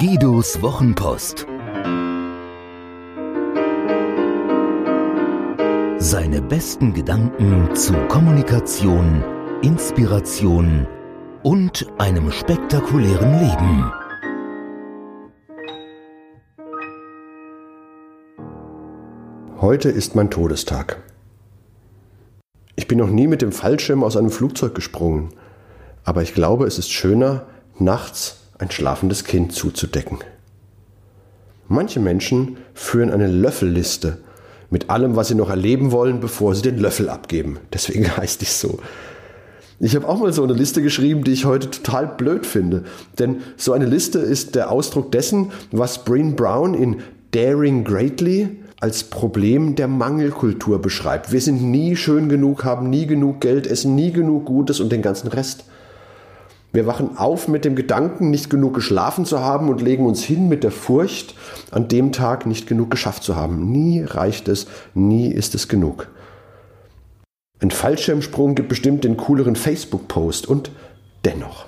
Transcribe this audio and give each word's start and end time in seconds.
Guidos 0.00 0.60
Wochenpost. 0.60 1.46
Seine 5.98 6.42
besten 6.42 6.92
Gedanken 6.92 7.76
zu 7.76 7.92
Kommunikation, 8.08 9.22
Inspiration 9.62 10.88
und 11.44 11.86
einem 11.98 12.32
spektakulären 12.32 13.38
Leben. 13.38 13.92
Heute 19.60 19.90
ist 19.90 20.16
mein 20.16 20.28
Todestag. 20.28 21.04
Ich 22.74 22.88
bin 22.88 22.98
noch 22.98 23.10
nie 23.10 23.28
mit 23.28 23.42
dem 23.42 23.52
Fallschirm 23.52 24.02
aus 24.02 24.16
einem 24.16 24.30
Flugzeug 24.30 24.74
gesprungen, 24.74 25.28
aber 26.02 26.22
ich 26.22 26.34
glaube, 26.34 26.66
es 26.66 26.80
ist 26.80 26.90
schöner, 26.90 27.46
nachts 27.78 28.43
ein 28.58 28.70
schlafendes 28.70 29.24
Kind 29.24 29.52
zuzudecken. 29.52 30.18
Manche 31.68 32.00
Menschen 32.00 32.58
führen 32.74 33.10
eine 33.10 33.26
Löffelliste 33.26 34.18
mit 34.70 34.90
allem, 34.90 35.16
was 35.16 35.28
sie 35.28 35.34
noch 35.34 35.50
erleben 35.50 35.92
wollen, 35.92 36.20
bevor 36.20 36.54
sie 36.54 36.62
den 36.62 36.78
Löffel 36.78 37.08
abgeben. 37.08 37.58
Deswegen 37.72 38.16
heißt 38.16 38.40
dies 38.40 38.60
so. 38.60 38.80
Ich 39.80 39.96
habe 39.96 40.08
auch 40.08 40.18
mal 40.18 40.32
so 40.32 40.42
eine 40.42 40.52
Liste 40.52 40.82
geschrieben, 40.82 41.24
die 41.24 41.32
ich 41.32 41.44
heute 41.44 41.70
total 41.70 42.06
blöd 42.06 42.46
finde. 42.46 42.84
Denn 43.18 43.42
so 43.56 43.72
eine 43.72 43.86
Liste 43.86 44.18
ist 44.18 44.54
der 44.54 44.70
Ausdruck 44.70 45.10
dessen, 45.12 45.52
was 45.72 46.04
Breen 46.04 46.36
Brown 46.36 46.74
in 46.74 47.02
Daring 47.32 47.84
Greatly 47.84 48.50
als 48.80 49.04
Problem 49.04 49.74
der 49.74 49.88
Mangelkultur 49.88 50.80
beschreibt. 50.80 51.32
Wir 51.32 51.40
sind 51.40 51.62
nie 51.62 51.96
schön 51.96 52.28
genug, 52.28 52.64
haben 52.64 52.90
nie 52.90 53.06
genug 53.06 53.40
Geld, 53.40 53.66
essen 53.66 53.94
nie 53.94 54.12
genug 54.12 54.44
Gutes 54.44 54.78
und 54.78 54.92
den 54.92 55.02
ganzen 55.02 55.28
Rest. 55.28 55.64
Wir 56.74 56.86
wachen 56.86 57.16
auf 57.16 57.46
mit 57.46 57.64
dem 57.64 57.76
Gedanken, 57.76 58.30
nicht 58.30 58.50
genug 58.50 58.74
geschlafen 58.74 59.24
zu 59.24 59.38
haben 59.38 59.68
und 59.68 59.80
legen 59.80 60.06
uns 60.06 60.24
hin 60.24 60.48
mit 60.48 60.64
der 60.64 60.72
Furcht, 60.72 61.36
an 61.70 61.86
dem 61.86 62.10
Tag 62.10 62.46
nicht 62.46 62.66
genug 62.66 62.90
geschafft 62.90 63.22
zu 63.22 63.36
haben. 63.36 63.70
Nie 63.70 64.02
reicht 64.02 64.48
es, 64.48 64.66
nie 64.92 65.28
ist 65.28 65.54
es 65.54 65.68
genug. 65.68 66.08
Ein 67.60 67.70
Fallschirmsprung 67.70 68.56
gibt 68.56 68.68
bestimmt 68.68 69.04
den 69.04 69.16
cooleren 69.16 69.54
Facebook-Post 69.54 70.48
und 70.48 70.72
dennoch. 71.24 71.66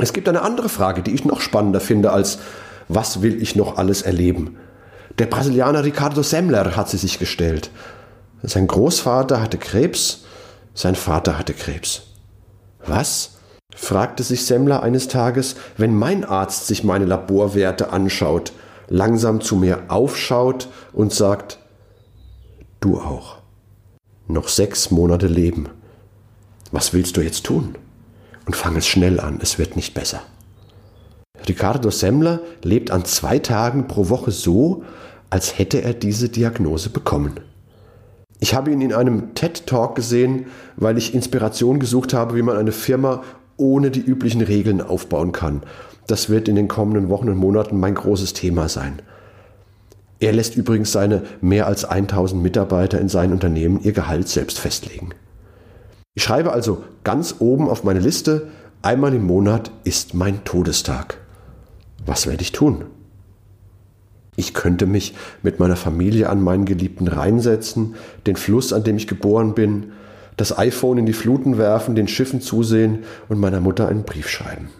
Es 0.00 0.14
gibt 0.14 0.26
eine 0.30 0.40
andere 0.40 0.70
Frage, 0.70 1.02
die 1.02 1.12
ich 1.12 1.26
noch 1.26 1.42
spannender 1.42 1.80
finde 1.80 2.10
als 2.10 2.38
was 2.88 3.20
will 3.20 3.42
ich 3.42 3.54
noch 3.54 3.76
alles 3.76 4.00
erleben? 4.00 4.56
Der 5.18 5.26
Brasilianer 5.26 5.84
Ricardo 5.84 6.22
Semmler 6.22 6.74
hat 6.74 6.88
sie 6.88 6.96
sich 6.96 7.18
gestellt. 7.18 7.70
Sein 8.42 8.66
Großvater 8.66 9.42
hatte 9.42 9.58
Krebs, 9.58 10.24
sein 10.72 10.94
Vater 10.94 11.38
hatte 11.38 11.52
Krebs. 11.52 12.04
Was? 12.86 13.31
Fragte 13.74 14.22
sich 14.22 14.44
Semmler 14.44 14.82
eines 14.82 15.08
Tages, 15.08 15.56
wenn 15.76 15.94
mein 15.94 16.24
Arzt 16.24 16.66
sich 16.66 16.84
meine 16.84 17.04
Laborwerte 17.04 17.90
anschaut, 17.90 18.52
langsam 18.88 19.40
zu 19.40 19.56
mir 19.56 19.84
aufschaut 19.88 20.68
und 20.92 21.12
sagt, 21.12 21.58
du 22.80 22.98
auch. 22.98 23.38
Noch 24.28 24.48
sechs 24.48 24.90
Monate 24.90 25.26
leben. 25.26 25.68
Was 26.70 26.92
willst 26.92 27.16
du 27.16 27.20
jetzt 27.20 27.44
tun? 27.44 27.74
Und 28.46 28.56
fang 28.56 28.76
es 28.76 28.86
schnell 28.86 29.20
an, 29.20 29.38
es 29.42 29.58
wird 29.58 29.76
nicht 29.76 29.94
besser. 29.94 30.22
Ricardo 31.48 31.90
Semmler 31.90 32.40
lebt 32.62 32.90
an 32.90 33.04
zwei 33.04 33.38
Tagen 33.38 33.88
pro 33.88 34.08
Woche 34.08 34.30
so, 34.30 34.84
als 35.30 35.58
hätte 35.58 35.82
er 35.82 35.94
diese 35.94 36.28
Diagnose 36.28 36.90
bekommen. 36.90 37.40
Ich 38.38 38.54
habe 38.54 38.70
ihn 38.70 38.80
in 38.80 38.92
einem 38.92 39.34
TED 39.34 39.66
Talk 39.66 39.94
gesehen, 39.94 40.46
weil 40.76 40.98
ich 40.98 41.14
Inspiration 41.14 41.78
gesucht 41.78 42.12
habe, 42.12 42.36
wie 42.36 42.42
man 42.42 42.56
eine 42.56 42.72
Firma 42.72 43.22
ohne 43.62 43.92
die 43.92 44.00
üblichen 44.00 44.42
Regeln 44.42 44.80
aufbauen 44.80 45.30
kann. 45.30 45.62
Das 46.08 46.28
wird 46.28 46.48
in 46.48 46.56
den 46.56 46.66
kommenden 46.66 47.08
Wochen 47.08 47.28
und 47.28 47.36
Monaten 47.36 47.78
mein 47.78 47.94
großes 47.94 48.32
Thema 48.32 48.68
sein. 48.68 49.00
Er 50.18 50.32
lässt 50.32 50.56
übrigens 50.56 50.90
seine 50.90 51.22
mehr 51.40 51.68
als 51.68 51.84
1000 51.84 52.42
Mitarbeiter 52.42 53.00
in 53.00 53.08
seinem 53.08 53.32
Unternehmen 53.32 53.80
ihr 53.82 53.92
Gehalt 53.92 54.28
selbst 54.28 54.58
festlegen. 54.58 55.10
Ich 56.14 56.24
schreibe 56.24 56.52
also 56.52 56.82
ganz 57.04 57.36
oben 57.38 57.68
auf 57.68 57.84
meine 57.84 58.00
Liste, 58.00 58.48
einmal 58.82 59.14
im 59.14 59.24
Monat 59.24 59.70
ist 59.84 60.12
mein 60.12 60.44
Todestag. 60.44 61.18
Was 62.04 62.26
werde 62.26 62.42
ich 62.42 62.52
tun? 62.52 62.84
Ich 64.34 64.54
könnte 64.54 64.86
mich 64.86 65.14
mit 65.42 65.60
meiner 65.60 65.76
Familie 65.76 66.28
an 66.28 66.42
meinen 66.42 66.64
Geliebten 66.64 67.06
reinsetzen, 67.06 67.94
den 68.26 68.36
Fluss, 68.36 68.72
an 68.72 68.82
dem 68.82 68.96
ich 68.96 69.06
geboren 69.06 69.54
bin, 69.54 69.92
das 70.36 70.56
iPhone 70.56 70.98
in 70.98 71.06
die 71.06 71.12
Fluten 71.12 71.58
werfen, 71.58 71.94
den 71.94 72.08
Schiffen 72.08 72.40
zusehen 72.40 73.00
und 73.28 73.38
meiner 73.38 73.60
Mutter 73.60 73.88
einen 73.88 74.04
Brief 74.04 74.28
schreiben. 74.28 74.70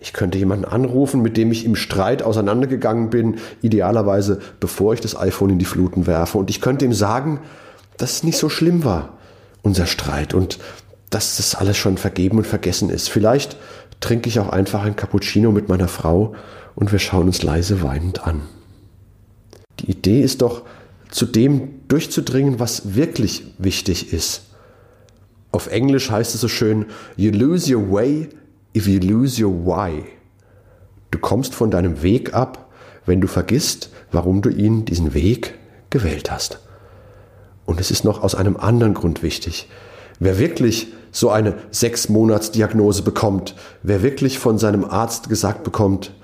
Ich 0.00 0.12
könnte 0.12 0.36
jemanden 0.36 0.64
anrufen, 0.64 1.22
mit 1.22 1.36
dem 1.36 1.52
ich 1.52 1.64
im 1.64 1.76
Streit 1.76 2.24
auseinandergegangen 2.24 3.10
bin, 3.10 3.36
idealerweise 3.62 4.40
bevor 4.58 4.94
ich 4.94 5.00
das 5.00 5.16
iPhone 5.16 5.50
in 5.50 5.58
die 5.60 5.64
Fluten 5.64 6.08
werfe. 6.08 6.38
Und 6.38 6.50
ich 6.50 6.60
könnte 6.60 6.84
ihm 6.84 6.92
sagen, 6.92 7.40
dass 7.98 8.14
es 8.14 8.24
nicht 8.24 8.38
so 8.38 8.48
schlimm 8.48 8.84
war, 8.84 9.18
unser 9.62 9.86
Streit, 9.86 10.34
und 10.34 10.58
dass 11.10 11.36
das 11.36 11.54
alles 11.54 11.76
schon 11.76 11.98
vergeben 11.98 12.38
und 12.38 12.46
vergessen 12.46 12.90
ist. 12.90 13.08
Vielleicht 13.08 13.56
trinke 14.00 14.28
ich 14.28 14.40
auch 14.40 14.48
einfach 14.48 14.82
ein 14.84 14.96
Cappuccino 14.96 15.52
mit 15.52 15.68
meiner 15.68 15.88
Frau 15.88 16.34
und 16.74 16.90
wir 16.90 16.98
schauen 16.98 17.26
uns 17.26 17.42
leise 17.44 17.82
weinend 17.82 18.26
an. 18.26 18.42
Die 19.80 19.90
Idee 19.90 20.20
ist 20.20 20.42
doch, 20.42 20.62
zu 21.10 21.26
dem 21.26 21.86
durchzudringen, 21.88 22.58
was 22.58 22.94
wirklich 22.94 23.54
wichtig 23.58 24.12
ist. 24.12 24.51
Auf 25.52 25.66
Englisch 25.66 26.10
heißt 26.10 26.34
es 26.34 26.40
so 26.40 26.48
schön, 26.48 26.86
you 27.16 27.30
lose 27.30 27.72
your 27.72 27.92
way 27.92 28.28
if 28.74 28.88
you 28.88 28.98
lose 28.98 29.42
your 29.42 29.52
why. 29.66 30.04
Du 31.10 31.18
kommst 31.18 31.54
von 31.54 31.70
deinem 31.70 32.02
Weg 32.02 32.32
ab, 32.32 32.70
wenn 33.04 33.20
du 33.20 33.28
vergisst, 33.28 33.90
warum 34.10 34.40
du 34.40 34.48
ihn, 34.48 34.86
diesen 34.86 35.12
Weg, 35.12 35.54
gewählt 35.90 36.30
hast. 36.30 36.60
Und 37.66 37.80
es 37.80 37.90
ist 37.90 38.04
noch 38.04 38.22
aus 38.22 38.34
einem 38.34 38.56
anderen 38.56 38.94
Grund 38.94 39.22
wichtig. 39.22 39.68
Wer 40.18 40.38
wirklich 40.38 40.88
so 41.10 41.30
eine 41.30 41.54
Sechs-Monats-Diagnose 41.70 43.02
bekommt, 43.02 43.54
wer 43.82 44.02
wirklich 44.02 44.38
von 44.38 44.56
seinem 44.56 44.84
Arzt 44.84 45.28
gesagt 45.28 45.64
bekommt, 45.64 46.14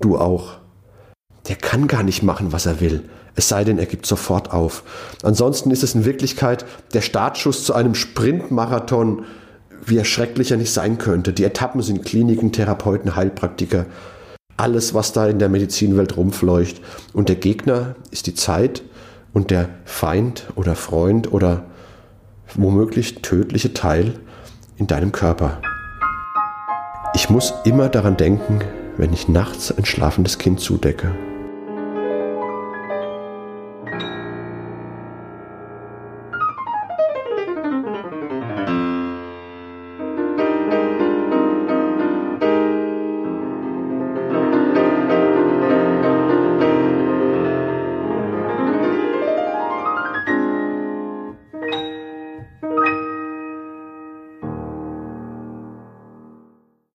du 0.00 0.16
auch, 0.16 0.58
der 1.48 1.56
kann 1.56 1.88
gar 1.88 2.02
nicht 2.02 2.22
machen, 2.22 2.52
was 2.52 2.66
er 2.66 2.80
will. 2.80 3.08
Es 3.34 3.48
sei 3.48 3.64
denn, 3.64 3.78
er 3.78 3.86
gibt 3.86 4.04
sofort 4.04 4.52
auf. 4.52 4.82
Ansonsten 5.22 5.70
ist 5.70 5.82
es 5.82 5.94
in 5.94 6.04
Wirklichkeit 6.04 6.64
der 6.92 7.00
Startschuss 7.00 7.64
zu 7.64 7.72
einem 7.72 7.94
Sprintmarathon, 7.94 9.24
wie 9.84 9.96
er 9.96 10.04
schrecklicher 10.04 10.56
nicht 10.56 10.72
sein 10.72 10.98
könnte. 10.98 11.32
Die 11.32 11.44
Etappen 11.44 11.80
sind 11.80 12.04
Kliniken, 12.04 12.52
Therapeuten, 12.52 13.16
Heilpraktiker. 13.16 13.86
Alles, 14.56 14.92
was 14.92 15.12
da 15.12 15.28
in 15.28 15.38
der 15.38 15.48
Medizinwelt 15.48 16.16
rumfleucht. 16.16 16.80
Und 17.12 17.28
der 17.28 17.36
Gegner 17.36 17.94
ist 18.10 18.26
die 18.26 18.34
Zeit 18.34 18.82
und 19.32 19.50
der 19.50 19.68
Feind 19.84 20.48
oder 20.56 20.74
Freund 20.74 21.32
oder 21.32 21.64
womöglich 22.54 23.22
tödliche 23.22 23.72
Teil 23.72 24.14
in 24.76 24.88
deinem 24.88 25.12
Körper. 25.12 25.60
Ich 27.14 27.30
muss 27.30 27.54
immer 27.64 27.88
daran 27.88 28.16
denken, 28.16 28.60
wenn 28.96 29.12
ich 29.12 29.28
nachts 29.28 29.70
ein 29.70 29.84
schlafendes 29.84 30.38
Kind 30.38 30.60
zudecke. 30.60 31.14